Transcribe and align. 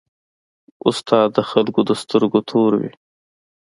استاد 0.89 1.27
د 1.37 1.39
خلکو 1.51 1.81
د 1.89 1.91
سترګو 2.01 2.39
تور 2.49 2.71
وي. 2.79 2.91